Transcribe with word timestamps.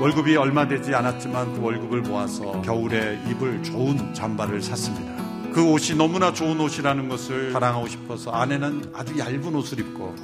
월급이 0.00 0.36
얼마 0.36 0.68
되지 0.68 0.94
않았지만 0.94 1.54
그 1.54 1.60
월급을 1.60 2.02
모아서 2.02 2.62
겨울에 2.62 3.20
입을 3.28 3.64
좋은 3.64 4.14
잠바를 4.14 4.62
샀습니다. 4.62 5.12
그 5.52 5.64
옷이 5.72 5.98
너무나 5.98 6.32
좋은 6.32 6.60
옷이라는 6.60 7.08
것을 7.08 7.52
자랑하고 7.52 7.88
싶어서 7.88 8.30
아내는 8.30 8.92
아주 8.94 9.18
얇은 9.18 9.52
옷을 9.56 9.80
입고 9.80 10.14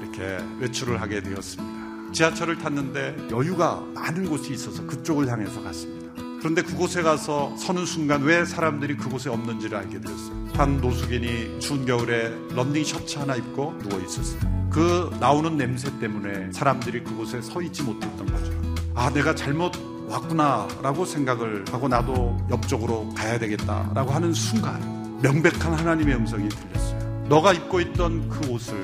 이렇게 0.00 0.42
외출을 0.60 0.98
하게 0.98 1.20
되었습니다. 1.20 2.12
지하철을 2.12 2.56
탔는데 2.56 3.28
여유가 3.30 3.84
많은 3.94 4.30
곳이 4.30 4.54
있어서 4.54 4.86
그쪽을 4.86 5.30
향해서 5.30 5.62
갔습니다. 5.62 6.03
그런데 6.44 6.60
그곳에 6.60 7.00
가서 7.00 7.56
서는 7.56 7.86
순간 7.86 8.22
왜 8.22 8.44
사람들이 8.44 8.98
그곳에 8.98 9.30
없는지를 9.30 9.78
알게 9.78 9.98
되었어요. 10.02 10.48
한 10.52 10.78
노숙인이 10.78 11.58
추운 11.58 11.86
겨울에 11.86 12.34
런닝 12.50 12.84
셔츠 12.84 13.18
하나 13.18 13.34
입고 13.34 13.78
누워 13.78 13.98
있었어요. 14.02 14.40
그 14.68 15.10
나오는 15.18 15.56
냄새 15.56 15.88
때문에 15.98 16.52
사람들이 16.52 17.02
그곳에 17.02 17.40
서 17.40 17.62
있지 17.62 17.82
못했던 17.82 18.26
거죠. 18.26 18.52
아, 18.94 19.10
내가 19.10 19.34
잘못 19.34 19.72
왔구나라고 20.06 21.06
생각을 21.06 21.64
하고 21.70 21.88
나도 21.88 22.36
옆쪽으로 22.50 23.14
가야 23.16 23.38
되겠다라고 23.38 24.10
하는 24.10 24.34
순간 24.34 25.18
명백한 25.22 25.72
하나님의 25.72 26.14
음성이 26.14 26.50
들렸어요. 26.50 27.26
너가 27.30 27.54
입고 27.54 27.80
있던 27.80 28.28
그 28.28 28.50
옷을 28.50 28.76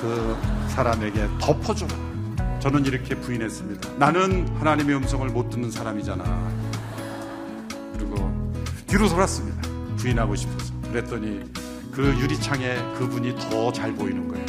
그 0.00 0.36
사람에게 0.70 1.28
덮어줘라. 1.40 1.94
저는 2.58 2.86
이렇게 2.86 3.14
부인했습니다. 3.14 3.88
나는 3.98 4.48
하나님의 4.56 4.96
음성을 4.96 5.28
못 5.28 5.48
듣는 5.48 5.70
사람이잖아. 5.70 6.57
그리고 7.98 8.50
뒤로 8.86 9.08
돌았습니다. 9.08 9.60
부인하고 9.96 10.34
싶어서. 10.36 10.72
그랬더니 10.90 11.40
그 11.92 12.04
유리창에 12.18 12.76
그분이 12.98 13.34
더 13.50 13.72
잘 13.72 13.92
보이는 13.94 14.28
거예요. 14.28 14.46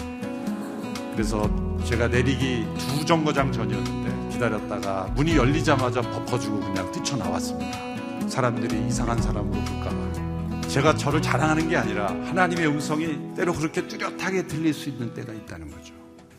그래서 1.14 1.50
제가 1.86 2.08
내리기 2.08 2.66
두 2.78 3.06
정거장 3.06 3.52
전이었는데 3.52 4.30
기다렸다가 4.33 5.11
문이 5.16 5.36
열리자마자 5.36 6.02
덮어주고 6.02 6.59
그냥 6.61 6.91
뛰쳐나왔습니다. 6.91 8.30
사람들이 8.30 8.88
이상한 8.88 9.22
사람으로 9.22 9.59
볼까봐. 9.61 10.67
제가 10.67 10.95
저를 10.95 11.22
자랑하는 11.22 11.67
게 11.67 11.75
아니라 11.78 12.08
하나님의 12.08 12.67
음성이 12.67 13.17
때로 13.36 13.53
그렇게 13.53 13.88
뚜렷하게 13.88 14.45
들릴 14.47 14.73
수 14.73 14.88
있는 14.89 15.13
때가 15.13 15.34
있다는 15.34 15.69
거죠. 15.72 15.94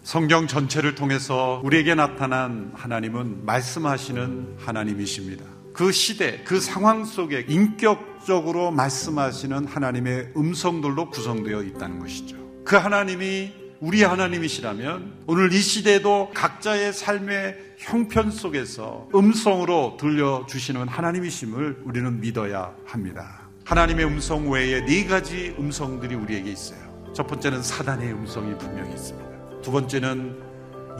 성경 0.05 0.47
전체를 0.47 0.95
통해서 0.95 1.61
우리에게 1.65 1.95
나타난 1.95 2.71
하나님은 2.75 3.45
말씀하시는 3.45 4.57
하나님이십니다. 4.59 5.45
그 5.81 5.93
시대, 5.93 6.43
그 6.45 6.61
상황 6.61 7.07
속에 7.07 7.47
인격적으로 7.49 8.71
말씀하시는 8.71 9.67
하나님의 9.67 10.33
음성들로 10.37 11.09
구성되어 11.09 11.63
있다는 11.63 12.01
것이죠. 12.01 12.37
그 12.67 12.77
하나님이 12.77 13.51
우리 13.81 14.03
하나님이시라면 14.03 15.23
오늘 15.27 15.51
이 15.55 15.59
시대에도 15.59 16.33
각자의 16.35 16.93
삶의 16.93 17.77
형편 17.79 18.31
속에서 18.31 19.09
음성으로 19.15 19.97
들려주시는 19.99 20.87
하나님이심을 20.87 21.85
우리는 21.87 22.21
믿어야 22.21 22.75
합니다. 22.85 23.49
하나님의 23.65 24.05
음성 24.05 24.51
외에 24.51 24.85
네 24.85 25.07
가지 25.07 25.55
음성들이 25.59 26.15
우리에게 26.15 26.53
있어요. 26.53 27.11
첫 27.15 27.27
번째는 27.27 27.63
사단의 27.63 28.13
음성이 28.13 28.55
분명히 28.59 28.93
있습니다. 28.93 29.63
두 29.63 29.73
번째는 29.73 30.43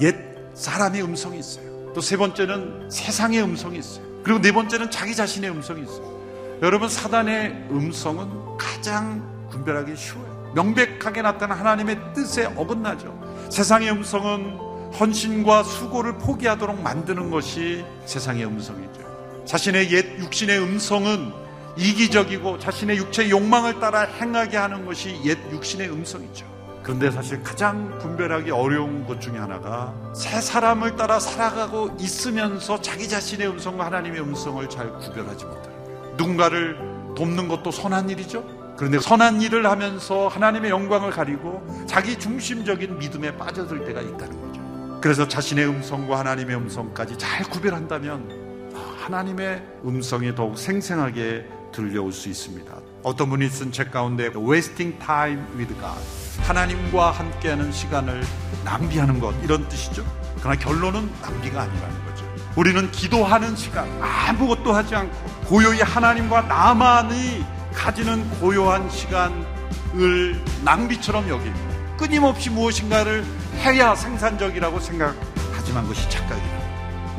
옛 0.01 0.17
사람의 0.55 1.03
음성이 1.03 1.39
있어요. 1.39 1.70
또 1.95 2.01
세 2.01 2.17
번째는 2.17 2.91
세상의 2.91 3.43
음성이 3.43 3.79
있어요. 3.79 4.05
그리고 4.23 4.41
네 4.41 4.53
번째는 4.53 4.91
자기 4.91 5.15
자신의 5.15 5.51
음성이 5.51 5.83
있어요. 5.83 6.21
여러분, 6.63 6.89
사단의 6.89 7.69
음성은 7.71 8.57
가장 8.59 9.49
분별하기 9.51 9.97
쉬워요. 9.97 10.53
명백하게 10.55 11.23
나타난 11.23 11.59
하나님의 11.59 11.99
뜻에 12.15 12.45
어긋나죠. 12.57 13.49
세상의 13.51 13.91
음성은 13.91 14.59
헌신과 14.99 15.63
수고를 15.63 16.19
포기하도록 16.19 16.83
만드는 16.83 17.31
것이 17.31 17.85
세상의 18.07 18.45
음성이죠. 18.47 19.45
자신의 19.47 19.93
옛 19.93 20.19
육신의 20.19 20.59
음성은 20.61 21.33
이기적이고 21.77 22.59
자신의 22.59 22.99
육체의 22.99 23.31
욕망을 23.31 23.81
따라 23.81 24.03
행하게 24.03 24.57
하는 24.57 24.85
것이 24.85 25.19
옛 25.25 25.39
육신의 25.51 25.89
음성이죠. 25.91 26.45
그런데 26.83 27.11
사실 27.11 27.43
가장 27.43 27.99
분별하기 27.99 28.51
어려운 28.51 29.07
것 29.07 29.21
중에 29.21 29.37
하나가 29.37 29.95
새 30.15 30.41
사람을 30.41 30.97
따라 30.97 31.21
살아가고 31.21 31.97
있으면서 32.01 32.81
자기 32.81 33.09
자신의 33.09 33.49
음성과 33.49 33.87
하나님의 33.87 34.21
음성을 34.21 34.67
잘 34.69 34.91
구별하지 34.99 35.45
못하는 35.45 35.85
거예요. 35.85 36.15
누군가를 36.17 36.77
돕는 37.17 37.49
것도 37.49 37.71
선한 37.71 38.09
일이죠. 38.11 38.45
그런데 38.77 38.99
선한 38.99 39.43
일을 39.43 39.67
하면서 39.67 40.29
하나님의 40.29 40.71
영광을 40.71 41.11
가리고 41.11 41.63
자기 41.87 42.19
중심적인 42.19 42.99
믿음에 42.99 43.37
빠져들 43.37 43.85
때가 43.85 44.01
있다는 44.01 44.41
거죠. 44.41 45.01
그래서 45.03 45.29
자신의 45.29 45.67
음성과 45.69 46.19
하나님의 46.21 46.57
음성까지 46.57 47.19
잘 47.19 47.45
구별한다면 47.45 48.73
하나님의 49.05 49.63
음성이 49.85 50.35
더욱 50.35 50.57
생생하게 50.59 51.47
들려올 51.73 52.13
수 52.13 52.29
있습니다. 52.31 52.75
어떤 53.03 53.29
분이 53.29 53.49
쓴 53.49 53.71
책 53.71 53.91
가운데 53.91 54.31
wasting 54.35 54.99
time 54.99 55.43
with 55.57 55.75
God 55.79 56.20
하나님과 56.43 57.11
함께하는 57.11 57.73
시간을 57.73 58.25
낭비하는 58.65 59.21
것 59.21 59.35
이런 59.43 59.69
뜻이죠. 59.69 60.05
그러나 60.39 60.59
결론은 60.59 61.11
낭비가 61.23 61.63
아니라는 61.63 62.05
거죠. 62.05 62.25
우리는 62.57 62.91
기도하는 62.91 63.55
시간 63.57 63.89
아무것도 64.03 64.73
하지 64.73 64.95
않고 64.95 65.17
고요히 65.47 65.81
하나님과 65.81 66.43
나만이 66.43 67.45
가지는 67.75 68.29
고요한 68.41 68.91
시간을 68.91 70.43
낭비처럼 70.65 71.29
여기고 71.29 71.57
끊임없이 71.97 72.51
무엇인가를 72.51 73.25
해야 73.59 73.95
생산적이라고 73.95 74.81
생각하지만 74.81 75.83
그것이 75.83 76.09
착각이다. 76.09 76.61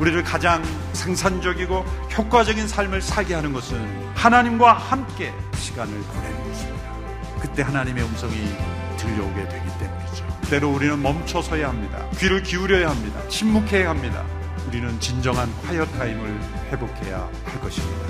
우리를 0.00 0.22
가장 0.24 0.62
생산적이고 0.92 1.84
효과적인 2.16 2.66
삶을 2.66 3.00
살게 3.00 3.34
하는 3.34 3.52
것은 3.52 4.12
하나님과 4.14 4.72
함께 4.72 5.32
시간을 5.54 5.92
보내는 5.92 6.48
것입니다. 6.50 6.92
그때 7.40 7.62
하나님의 7.62 8.04
음성이 8.04 8.56
들려오게 9.02 9.48
되기 9.48 9.66
때문이죠. 9.78 10.24
때로 10.50 10.70
우리는 10.72 11.00
멈춰서야 11.02 11.68
합니다. 11.68 12.08
귀를 12.18 12.42
기울여야 12.42 12.88
합니다. 12.90 13.26
침묵해야 13.28 13.90
합니다. 13.90 14.24
우리는 14.68 14.98
진정한 15.00 15.50
콰이어 15.62 15.84
타임을 15.86 16.40
회복해야 16.70 17.28
할 17.44 17.60
것입니다. 17.60 18.06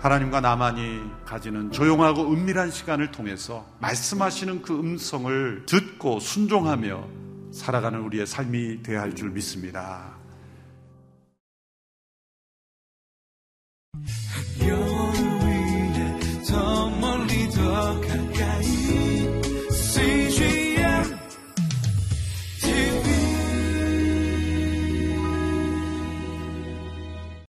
하나님과 0.00 0.40
나만이 0.40 1.00
가지는 1.24 1.70
조용하고 1.70 2.32
은밀한 2.32 2.70
시간을 2.70 3.12
통해서 3.12 3.66
말씀하시는 3.80 4.62
그 4.62 4.74
음성을 4.74 5.64
듣고 5.66 6.18
순종하며 6.20 7.04
살아가는 7.52 8.00
우리의 8.00 8.26
삶이 8.26 8.82
되어야 8.82 9.02
할 9.02 9.14
줄 9.14 9.30
믿습니다. 9.30 10.21